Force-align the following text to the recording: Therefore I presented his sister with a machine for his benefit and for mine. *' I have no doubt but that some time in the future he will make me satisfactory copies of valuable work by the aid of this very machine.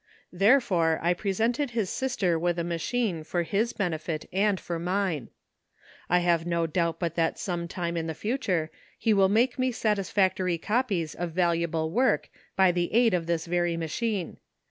Therefore 0.33 0.99
I 1.03 1.13
presented 1.13 1.69
his 1.77 1.87
sister 1.87 2.39
with 2.39 2.57
a 2.57 2.63
machine 2.63 3.23
for 3.23 3.43
his 3.43 3.71
benefit 3.71 4.27
and 4.33 4.59
for 4.59 4.79
mine. 4.79 5.29
*' 5.71 5.75
I 6.09 6.21
have 6.21 6.43
no 6.43 6.65
doubt 6.65 6.99
but 6.99 7.13
that 7.13 7.37
some 7.37 7.67
time 7.67 7.95
in 7.95 8.07
the 8.07 8.15
future 8.15 8.71
he 8.97 9.13
will 9.13 9.29
make 9.29 9.59
me 9.59 9.71
satisfactory 9.71 10.57
copies 10.57 11.13
of 11.13 11.33
valuable 11.33 11.91
work 11.91 12.31
by 12.55 12.71
the 12.71 12.91
aid 12.91 13.13
of 13.13 13.27
this 13.27 13.45
very 13.45 13.77
machine. 13.77 14.37